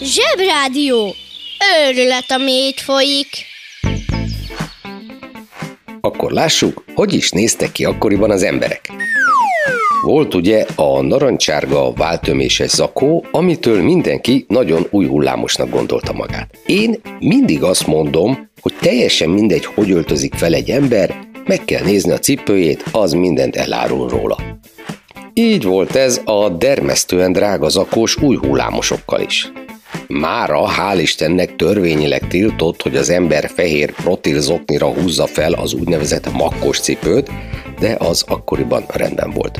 Zsebrádió! 0.02 1.16
Őrület, 1.88 2.32
ami 2.32 2.52
itt 2.52 2.80
folyik! 2.80 3.28
Akkor 6.02 6.32
lássuk, 6.32 6.84
hogy 6.94 7.14
is 7.14 7.32
néztek 7.32 7.72
ki 7.72 7.86
akkoriban 7.86 8.32
az 8.32 8.44
emberek. 8.44 8.92
Volt 10.08 10.34
ugye 10.34 10.66
a 10.76 11.02
narancsárga 11.02 11.92
váltöméses 11.94 12.70
zakó, 12.70 13.26
amitől 13.32 13.84
mindenki 13.84 14.46
nagyon 14.48 14.88
új 14.90 15.08
hullámosnak 15.08 15.70
gondolta 15.70 16.14
magát. 16.14 16.58
Én 16.66 17.02
mindig 17.20 17.64
azt 17.64 17.88
mondom, 17.88 18.50
hogy 18.62 18.74
teljesen 18.82 19.30
mindegy, 19.30 19.66
hogy 19.66 19.92
öltözik 19.92 20.34
fel 20.34 20.54
egy 20.54 20.70
ember, 20.70 21.16
meg 21.46 21.66
kell 21.66 21.84
nézni 21.84 22.12
a 22.12 22.20
cipőjét, 22.20 22.84
az 22.92 23.12
mindent 23.12 23.56
elárul 23.56 24.10
róla. 24.10 24.38
Így 25.34 25.64
volt 25.64 25.96
ez 25.96 26.22
a 26.26 26.50
dermesztően 26.50 27.32
drága 27.32 27.70
zakós 27.70 28.22
új 28.22 28.36
hullámosokkal 28.36 29.22
is. 29.22 29.52
Mára, 30.08 30.68
hál' 30.78 31.00
Istennek 31.02 31.56
törvényileg 31.56 32.28
tiltott, 32.28 32.82
hogy 32.82 32.96
az 32.96 33.10
ember 33.10 33.50
fehér 33.56 33.92
protilzoknira 33.92 34.88
húzza 34.88 35.26
fel 35.26 35.54
az 35.54 35.74
úgynevezett 35.74 36.32
makkos 36.34 36.80
cipőt, 36.80 37.30
de 37.80 37.96
az 38.00 38.24
akkoriban 38.28 38.84
rendben 38.88 39.32
volt. 39.32 39.60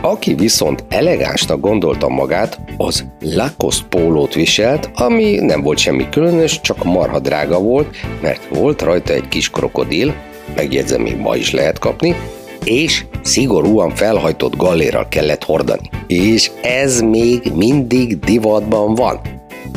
Aki 0.00 0.34
viszont 0.34 0.84
elegánsnak 0.88 1.60
gondolta 1.60 2.08
magát, 2.08 2.60
az 2.76 3.04
Lacoste 3.20 3.86
pólót 3.88 4.34
viselt, 4.34 4.90
ami 4.94 5.34
nem 5.40 5.62
volt 5.62 5.78
semmi 5.78 6.08
különös, 6.08 6.60
csak 6.60 6.84
marha 6.84 7.18
drága 7.18 7.60
volt, 7.60 7.96
mert 8.22 8.48
volt 8.48 8.82
rajta 8.82 9.12
egy 9.12 9.28
kis 9.28 9.50
krokodil, 9.50 10.14
megjegyzem, 10.56 11.00
még 11.00 11.16
ma 11.16 11.36
is 11.36 11.52
lehet 11.52 11.78
kapni, 11.78 12.16
és 12.64 13.04
szigorúan 13.22 13.90
felhajtott 13.90 14.56
gallérral 14.56 15.08
kellett 15.08 15.44
hordani. 15.44 15.90
És 16.06 16.50
ez 16.62 17.00
még 17.00 17.52
mindig 17.54 18.18
divatban 18.18 18.94
van. 18.94 19.20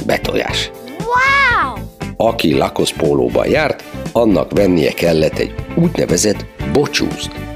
Betojás. 0.06 0.72
Wow! 0.98 1.84
Aki 2.16 2.54
Lacoste 2.54 2.98
pólóban 2.98 3.48
járt, 3.48 3.84
annak 4.12 4.52
vennie 4.52 4.92
kellett 4.92 5.38
egy 5.38 5.54
úgynevezett 5.76 6.46
bocsúzt. 6.74 7.51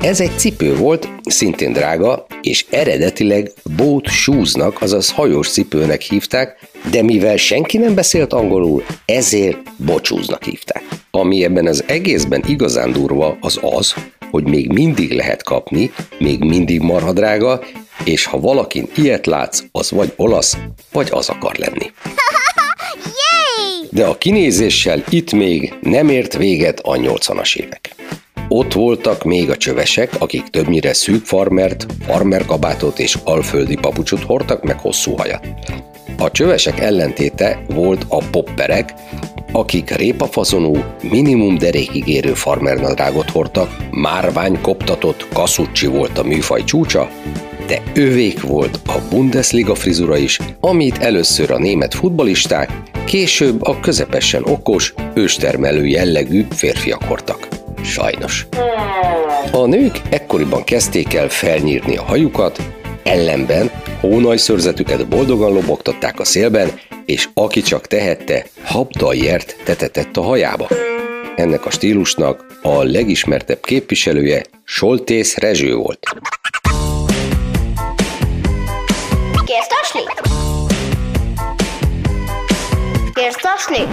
Ez 0.00 0.20
egy 0.20 0.38
cipő 0.38 0.76
volt, 0.76 1.08
szintén 1.22 1.72
drága, 1.72 2.26
és 2.42 2.66
eredetileg 2.70 3.52
boat 3.76 4.08
shoesnak, 4.08 4.82
azaz 4.82 5.10
hajós 5.10 5.48
cipőnek 5.48 6.00
hívták, 6.00 6.58
de 6.90 7.02
mivel 7.02 7.36
senki 7.36 7.78
nem 7.78 7.94
beszélt 7.94 8.32
angolul, 8.32 8.84
ezért 9.04 9.58
bocsúznak 9.76 10.44
hívták. 10.44 10.82
Ami 11.10 11.44
ebben 11.44 11.66
az 11.66 11.84
egészben 11.86 12.44
igazán 12.46 12.92
durva, 12.92 13.36
az 13.40 13.58
az, 13.62 13.94
hogy 14.30 14.44
még 14.44 14.72
mindig 14.72 15.12
lehet 15.12 15.42
kapni, 15.42 15.90
még 16.18 16.38
mindig 16.38 16.80
marha 16.80 17.12
drága, 17.12 17.60
és 18.04 18.24
ha 18.24 18.40
valakin 18.40 18.88
ilyet 18.96 19.26
látsz, 19.26 19.62
az 19.72 19.90
vagy 19.90 20.12
olasz, 20.16 20.56
vagy 20.92 21.08
az 21.10 21.28
akar 21.28 21.56
lenni. 21.56 21.90
De 23.90 24.06
a 24.06 24.18
kinézéssel 24.18 25.04
itt 25.08 25.32
még 25.32 25.74
nem 25.80 26.08
ért 26.08 26.36
véget 26.36 26.80
a 26.80 26.92
80-as 26.92 27.56
évek. 27.56 27.94
Ott 28.56 28.72
voltak 28.72 29.24
még 29.24 29.50
a 29.50 29.56
csövesek, 29.56 30.10
akik 30.18 30.42
többnyire 30.42 30.92
szűk 30.92 31.24
farmert, 31.24 31.86
farmerkabátot 32.06 32.98
és 32.98 33.18
alföldi 33.24 33.76
papucsot 33.76 34.22
hordtak, 34.22 34.62
meg 34.62 34.78
hosszú 34.78 35.16
hajat. 35.16 35.48
A 36.18 36.30
csövesek 36.30 36.80
ellentéte 36.80 37.62
volt 37.68 38.04
a 38.08 38.22
popperek, 38.30 38.94
akik 39.52 39.90
répafazonú, 39.90 40.84
minimum 41.02 41.58
derékig 41.58 42.08
érő 42.08 42.34
farmernadrágot 42.34 43.30
hordtak, 43.30 43.76
márvány 43.90 44.60
koptatott 44.60 45.28
kaszucsi 45.32 45.86
volt 45.86 46.18
a 46.18 46.24
műfaj 46.24 46.64
csúcsa, 46.64 47.10
de 47.66 47.82
övék 47.94 48.40
volt 48.40 48.78
a 48.86 48.98
Bundesliga 49.10 49.74
frizura 49.74 50.16
is, 50.16 50.38
amit 50.60 50.98
először 50.98 51.50
a 51.50 51.58
német 51.58 51.94
futbalisták, 51.94 52.82
később 53.04 53.62
a 53.62 53.80
közepesen 53.80 54.44
okos, 54.44 54.94
őstermelő 55.14 55.86
jellegű 55.86 56.46
férfiak 56.50 57.02
hordtak. 57.02 57.53
Sajnos. 57.84 58.46
A 59.52 59.66
nők 59.66 60.00
ekkoriban 60.10 60.64
kezdték 60.64 61.14
el 61.14 61.28
felnyírni 61.28 61.96
a 61.96 62.02
hajukat, 62.02 62.62
ellenben 63.02 63.70
hónajszörzetüket 64.00 65.08
boldogan 65.08 65.52
lobogtatták 65.52 66.20
a 66.20 66.24
szélben, 66.24 66.80
és 67.04 67.28
aki 67.34 67.60
csak 67.60 67.86
tehette, 67.86 68.46
habdajért 68.64 69.56
tetetett 69.64 70.16
a 70.16 70.22
hajába. 70.22 70.68
Ennek 71.36 71.66
a 71.66 71.70
stílusnak 71.70 72.58
a 72.62 72.82
legismertebb 72.82 73.60
képviselője 73.60 74.42
Soltész 74.64 75.36
Rezső 75.36 75.74
volt. 75.74 75.98
Kérsz 79.44 79.66
tasni? 79.68 80.00
Kérsz 83.14 83.40
tasni? 83.40 83.84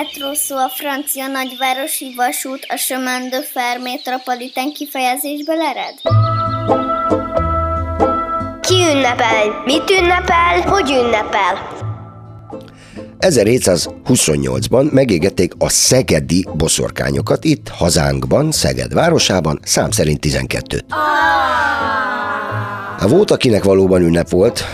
Metró 0.00 0.28
a 0.56 0.68
francia 0.68 1.26
nagyvárosi 1.26 2.14
vasút 2.16 2.66
a 2.68 2.76
chemin 2.76 3.30
de 3.30 3.42
fer 3.42 3.78
métropolitán 3.78 4.72
kifejezésből 4.72 5.60
ered? 5.60 5.96
Ki 8.60 8.74
ünnepel? 8.94 9.62
Mit 9.64 9.90
ünnepel? 9.90 10.60
Hogy 10.60 10.90
ünnepel? 10.90 11.78
1728-ban 13.18 14.92
megégették 14.92 15.52
a 15.58 15.68
szegedi 15.68 16.46
boszorkányokat 16.54 17.44
itt, 17.44 17.68
hazánkban, 17.68 18.52
Szeged 18.52 18.94
városában, 18.94 19.60
szám 19.62 19.90
szerint 19.90 20.26
12-t. 20.26 20.82
Hát 22.98 23.08
volt, 23.08 23.30
akinek 23.30 23.64
valóban 23.64 24.02
ünnep 24.02 24.28
volt, 24.28 24.64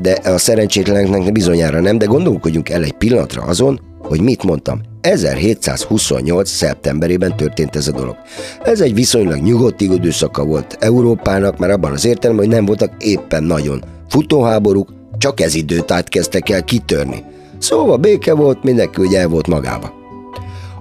de 0.00 0.12
a 0.12 0.38
szerencsétleneknek 0.38 1.32
bizonyára 1.32 1.80
nem, 1.80 1.98
de 1.98 2.06
gondolkodjunk 2.06 2.68
el 2.68 2.82
egy 2.82 2.92
pillanatra 2.92 3.42
azon, 3.42 3.80
hogy 3.98 4.20
mit 4.20 4.42
mondtam. 4.42 4.80
1728. 5.00 6.50
szeptemberében 6.50 7.36
történt 7.36 7.76
ez 7.76 7.88
a 7.88 7.92
dolog. 7.92 8.16
Ez 8.64 8.80
egy 8.80 8.94
viszonylag 8.94 9.42
nyugodt 9.42 9.80
időszaka 9.80 10.44
volt 10.44 10.76
Európának, 10.80 11.58
már 11.58 11.70
abban 11.70 11.92
az 11.92 12.04
értelemben, 12.04 12.46
hogy 12.46 12.54
nem 12.54 12.64
voltak 12.64 12.92
éppen 12.98 13.42
nagyon 13.42 13.82
futóháborúk, 14.08 14.88
csak 15.18 15.40
ez 15.40 15.54
időt 15.54 16.08
kezdtek 16.08 16.48
el 16.48 16.64
kitörni. 16.64 17.24
Szóval 17.58 17.96
béke 17.96 18.34
volt, 18.34 18.62
mindenki 18.62 19.00
ugye 19.00 19.20
el 19.20 19.28
volt 19.28 19.46
magába. 19.46 19.92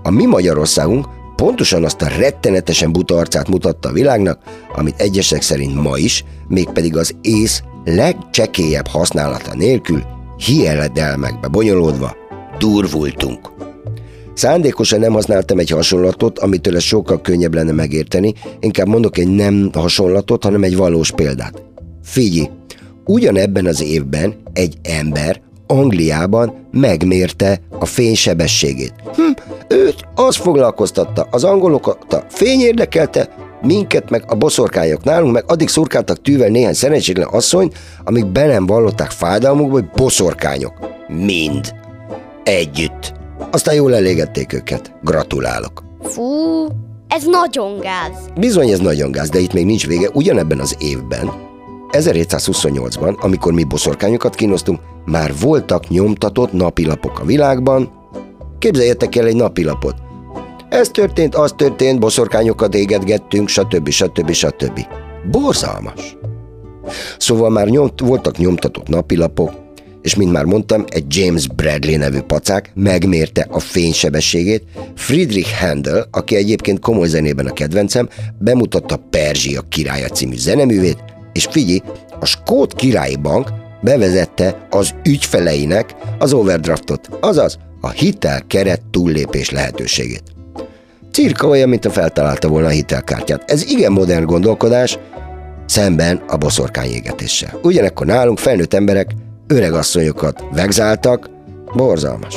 A 0.04 0.10
mi 0.10 0.26
Magyarországunk 0.26 1.08
pontosan 1.36 1.84
azt 1.84 2.02
a 2.02 2.08
rettenetesen 2.18 2.92
buta 2.92 3.18
arcát 3.18 3.50
mutatta 3.50 3.90
a 3.90 3.94
világnak, 3.94 4.40
amit 4.76 5.02
egyesek 5.02 5.42
szerint 5.42 5.82
ma 5.82 5.98
is, 5.98 6.24
mégpedig 6.48 6.98
az 6.98 7.16
ész 7.22 7.64
legcsekélyebb 7.86 8.88
használata 8.88 9.56
nélkül, 9.56 10.04
hieledelmekbe 10.46 11.48
bonyolódva, 11.48 12.16
durvultunk. 12.58 13.54
Szándékosan 14.34 15.00
nem 15.00 15.14
használtam 15.14 15.60
egy 15.60 15.70
hasonlatot, 15.70 16.40
amitől 16.40 16.76
ez 16.76 16.84
sokkal 16.84 17.22
könnyebb 17.22 17.54
lenne 17.54 17.72
megérteni, 17.72 18.34
inkább 18.60 18.88
mondok 18.88 19.18
egy 19.18 19.28
nem 19.28 19.70
hasonlatot, 19.74 20.44
hanem 20.44 20.64
egy 20.64 20.76
valós 20.76 21.12
példát. 21.12 21.64
Figyelj, 22.04 22.50
ugyanebben 23.06 23.66
az 23.66 23.82
évben 23.82 24.36
egy 24.54 24.78
ember 24.84 25.42
Angliában 25.68 26.68
megmérte 26.72 27.62
a 27.80 27.86
fénysebességét. 27.86 28.94
Hm, 29.16 29.22
őt 29.68 30.08
az 30.16 30.36
foglalkoztatta, 30.36 31.28
az 31.32 31.44
angolokat 31.44 32.14
a 32.14 32.24
fény 32.30 32.60
érdekelte, 32.60 33.30
minket 33.62 34.10
meg 34.10 34.24
a 34.28 34.36
boszorkányok 34.36 35.04
nálunk, 35.04 35.34
meg 35.34 35.44
addig 35.48 35.68
szurkáltak 35.68 36.22
tűvel 36.22 36.50
néhány 36.50 36.74
szerencsétlen 36.74 37.28
asszony, 37.28 37.72
amíg 38.04 38.26
be 38.26 38.46
nem 38.46 38.66
vallották 38.66 39.12
fájdalmukba, 39.12 39.74
hogy 39.74 39.90
boszorkányok. 39.96 40.74
Mind. 41.08 41.76
Együtt. 42.44 43.14
Aztán 43.52 43.76
jól 43.76 43.96
elégették 43.96 44.54
őket. 44.54 44.94
Gratulálok. 45.04 45.84
Fú, 46.02 46.24
ez 47.08 47.24
nagyon 47.26 47.80
gáz. 47.80 48.30
Bizony 48.40 48.70
ez 48.70 48.80
nagyon 48.80 49.12
gáz, 49.12 49.30
de 49.30 49.40
itt 49.40 49.54
még 49.54 49.66
nincs 49.66 49.88
vége. 49.88 50.10
Ugyanebben 50.14 50.60
az 50.60 50.76
évben, 50.80 51.32
1728-ban, 51.92 53.20
amikor 53.20 53.54
mi 53.54 53.64
boszorkányokat 53.64 54.36
kínoztunk, 54.36 54.80
már 55.06 55.34
voltak 55.42 55.90
nyomtatott 55.90 56.52
napilapok 56.52 57.20
a 57.20 57.26
világban. 57.26 57.92
Képzeljetek 58.60 59.16
el 59.16 59.26
egy 59.26 59.36
napilapot. 59.36 59.96
Ez 60.76 60.90
történt, 60.90 61.36
az 61.36 61.54
történt, 61.58 62.00
boszorkányokat 62.00 62.76
égetgettünk, 62.76 63.50
stb. 63.50 63.90
stb. 63.90 64.32
stb. 64.32 64.80
Borzalmas. 65.32 66.18
Szóval 67.18 67.50
már 67.50 67.68
nyomt, 67.68 68.00
voltak 68.00 68.38
nyomtatott 68.38 68.88
napilapok, 68.88 69.52
és 70.02 70.16
mint 70.16 70.32
már 70.32 70.44
mondtam, 70.44 70.86
egy 70.88 71.06
James 71.08 71.48
Bradley 71.48 71.98
nevű 71.98 72.20
pacák 72.20 72.72
megmérte 72.74 73.48
a 73.50 73.60
fénysebességét. 73.60 74.64
Friedrich 74.96 75.60
Handel, 75.60 76.08
aki 76.12 76.36
egyébként 76.36 76.80
komoly 76.80 77.08
zenében 77.08 77.46
a 77.46 77.54
kedvencem, 77.54 78.10
bemutatta 78.40 78.98
Perzsia 79.10 79.62
királya 79.70 80.08
című 80.08 80.38
zeneművét, 80.38 81.04
és 81.34 81.48
figyelj, 81.52 81.82
a 82.20 82.26
Skót 82.26 82.74
Királyi 82.74 83.16
Bank 83.16 83.50
bevezette 83.82 84.68
az 84.70 84.94
ügyfeleinek 85.06 85.96
az 86.20 86.34
overdraftot, 86.34 87.10
azaz 87.22 87.58
a 87.82 87.90
hitel 87.90 88.42
keret 88.48 88.82
túllépés 88.92 89.50
lehetőségét. 89.50 90.35
Cirka 91.16 91.48
olyan, 91.48 91.70
mint 91.70 91.86
a 91.86 91.90
feltalálta 91.90 92.48
volna 92.48 92.68
a 92.68 92.72
hitelkártyát. 92.72 93.52
Ez 93.52 93.64
igen 93.70 93.92
modern 93.92 94.26
gondolkodás, 94.26 95.00
szemben 95.66 96.22
a 96.28 96.38
boszorkányégetéssel. 96.38 97.60
Ugyanekkor 97.62 98.06
nálunk 98.06 98.38
felnőtt 98.38 98.74
emberek 98.74 99.12
öregasszonyokat 99.48 100.44
vegzáltak, 100.52 101.30
borzalmas. 101.76 102.36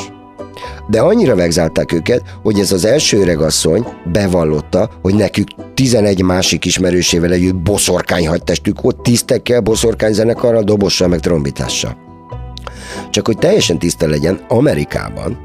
De 0.89 1.01
annyira 1.01 1.35
vegzálták 1.35 1.93
őket, 1.93 2.23
hogy 2.43 2.59
ez 2.59 2.73
az 2.73 2.85
első 2.85 3.21
öregasszony 3.21 3.87
bevallotta, 4.13 4.91
hogy 5.03 5.15
nekük 5.15 5.49
11 5.75 6.23
másik 6.23 6.65
ismerősével 6.65 7.33
együtt 7.33 7.57
boszorkány 7.57 8.29
testük 8.45 8.81
volt, 8.81 9.03
tisztekkel, 9.03 9.61
boszorkány 9.61 10.13
zenekarral, 10.13 10.63
dobossal, 10.63 11.09
meg 11.09 11.21
trombitással. 11.21 11.97
Csak 13.11 13.27
hogy 13.27 13.39
teljesen 13.39 13.79
tiszta 13.79 14.09
legyen, 14.09 14.41
Amerikában 14.49 15.39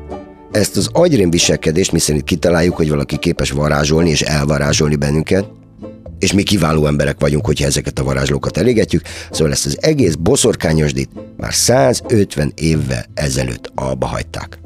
ezt 0.53 0.77
az 0.77 0.89
agyrém 0.91 1.29
viselkedést, 1.29 1.91
miszerint 1.91 2.23
kitaláljuk, 2.23 2.75
hogy 2.75 2.89
valaki 2.89 3.17
képes 3.17 3.51
varázsolni 3.51 4.09
és 4.09 4.21
elvarázsolni 4.21 4.95
bennünket, 4.95 5.45
és 6.19 6.33
mi 6.33 6.43
kiváló 6.43 6.85
emberek 6.85 7.19
vagyunk, 7.19 7.45
hogyha 7.45 7.65
ezeket 7.65 7.99
a 7.99 8.03
varázslókat 8.03 8.57
elégetjük, 8.57 9.01
szóval 9.31 9.51
ezt 9.51 9.65
az 9.65 9.77
egész 9.81 10.15
boszorkányosdit 10.15 11.09
már 11.37 11.53
150 11.53 12.51
évvel 12.55 13.05
ezelőtt 13.13 13.71
alba 13.75 14.05
hagyták. 14.05 14.59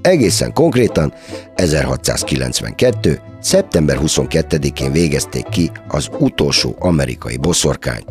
Egészen 0.00 0.52
konkrétan 0.52 1.12
1692. 1.54 3.20
szeptember 3.40 3.98
22-én 4.00 4.92
végezték 4.92 5.48
ki 5.48 5.70
az 5.88 6.08
utolsó 6.18 6.76
amerikai 6.78 7.36
boszorkányt 7.36 8.06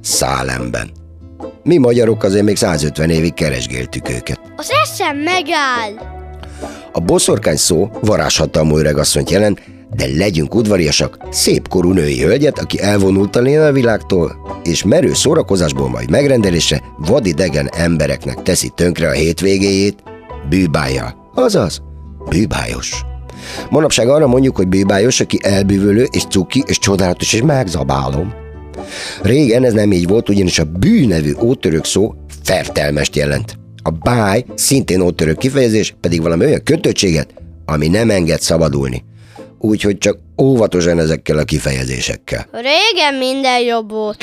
Szálemben. 0.00 0.90
Mi 1.62 1.76
magyarok 1.76 2.22
azért 2.22 2.44
még 2.44 2.56
150 2.56 3.10
évig 3.10 3.34
keresgéltük 3.34 4.08
őket. 4.08 4.40
Az 4.56 4.70
eszem 4.82 5.16
megáll. 5.16 6.21
A 6.92 7.00
boszorkány 7.00 7.56
szó 7.56 7.90
varázshatalmú 8.00 8.78
öregasszonyt 8.78 9.30
jelent, 9.30 9.60
de 9.96 10.06
legyünk 10.16 10.54
udvariasak, 10.54 11.18
szép 11.30 11.68
korú 11.68 11.92
női 11.92 12.22
hölgyet, 12.22 12.58
aki 12.58 12.80
elvonult 12.80 13.36
a 13.36 13.72
világtól, 13.72 14.36
és 14.64 14.84
merő 14.84 15.14
szórakozásból 15.14 15.88
majd 15.88 16.10
megrendelésre 16.10 16.82
vadidegen 16.98 17.68
embereknek 17.76 18.42
teszi 18.42 18.68
tönkre 18.74 19.08
a 19.08 19.12
hétvégéjét, 19.12 20.02
bűbája, 20.48 21.30
azaz, 21.34 21.82
bűbájos. 22.28 23.04
Manapság 23.70 24.08
arra 24.08 24.26
mondjuk, 24.26 24.56
hogy 24.56 24.68
bűbájos, 24.68 25.20
aki 25.20 25.38
elbűvölő 25.42 26.06
és 26.10 26.22
cuki 26.30 26.62
és 26.66 26.78
csodálatos 26.78 27.32
és 27.32 27.42
megzabálom. 27.42 28.34
Régen 29.22 29.64
ez 29.64 29.72
nem 29.72 29.92
így 29.92 30.08
volt, 30.08 30.28
ugyanis 30.28 30.58
a 30.58 30.64
bű 30.64 31.06
nevű 31.06 31.32
ótörök 31.40 31.84
szó 31.84 32.14
fertelmest 32.42 33.16
jelent. 33.16 33.61
A 33.82 33.90
báj 33.90 34.44
szintén 34.54 35.00
ótörök 35.00 35.38
kifejezés, 35.38 35.94
pedig 36.00 36.22
valami 36.22 36.44
olyan 36.44 36.62
kötöttséget, 36.64 37.34
ami 37.64 37.88
nem 37.88 38.10
enged 38.10 38.40
szabadulni 38.40 39.04
úgyhogy 39.62 39.98
csak 39.98 40.18
óvatosan 40.42 40.98
ezekkel 40.98 41.38
a 41.38 41.44
kifejezésekkel. 41.44 42.46
Régen 42.52 43.14
minden 43.14 43.60
jobb 43.60 43.90
volt. 43.90 44.22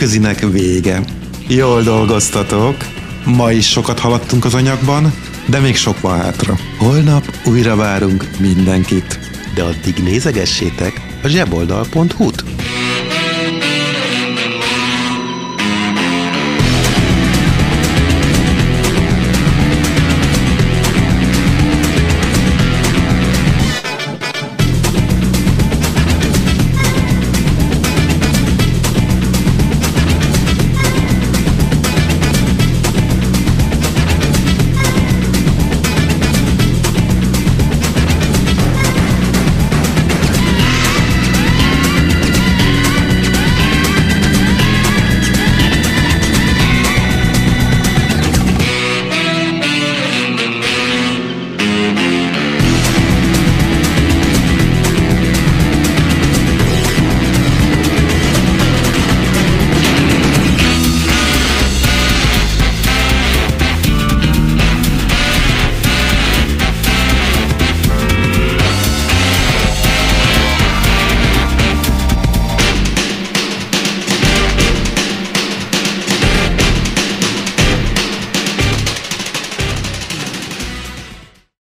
Napközinek 0.00 0.40
vége. 0.40 1.02
Jól 1.48 1.82
dolgoztatok, 1.82 2.76
ma 3.24 3.52
is 3.52 3.68
sokat 3.68 3.98
haladtunk 3.98 4.44
az 4.44 4.54
anyagban, 4.54 5.12
de 5.46 5.58
még 5.58 5.76
sok 5.76 6.00
van 6.00 6.18
hátra. 6.18 6.58
Holnap 6.78 7.34
újra 7.44 7.76
várunk 7.76 8.30
mindenkit, 8.38 9.18
de 9.54 9.62
addig 9.62 9.94
nézegessétek 10.02 11.00
a 11.22 11.28
zseboldal.hu-t. 11.28 12.44